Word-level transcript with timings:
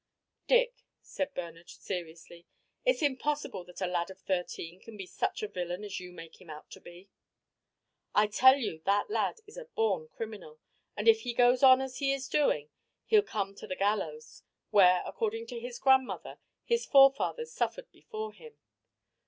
"Dick," 0.47 0.81
said 1.03 1.31
Bernard, 1.35 1.69
seriously, 1.69 2.47
"it's 2.83 3.03
impossible 3.03 3.63
that 3.65 3.81
a 3.81 3.85
lad 3.85 4.09
of 4.09 4.17
thirteen 4.19 4.79
can 4.79 4.97
be 4.97 5.05
such 5.05 5.43
a 5.43 5.47
villain 5.47 5.83
as 5.83 5.99
you 5.99 6.11
make 6.11 6.41
him 6.41 6.49
out 6.49 6.71
to 6.71 6.81
be." 6.81 7.11
"I 8.15 8.25
tell 8.25 8.55
you 8.57 8.81
that 8.85 9.11
lad 9.11 9.41
is 9.45 9.57
a 9.57 9.65
born 9.65 10.07
criminal, 10.07 10.59
and 10.97 11.07
if 11.07 11.19
he 11.21 11.35
goes 11.35 11.61
on 11.61 11.81
as 11.81 11.97
he 11.99 12.13
is 12.13 12.27
doing 12.27 12.71
he'll 13.05 13.21
come 13.21 13.53
to 13.53 13.67
the 13.67 13.75
gallows, 13.75 14.41
where, 14.71 15.03
according 15.05 15.45
to 15.45 15.59
his 15.59 15.77
grandmother, 15.77 16.39
his 16.65 16.83
forefathers 16.83 17.51
suffered 17.53 17.91
before 17.91 18.33
him. 18.33 18.57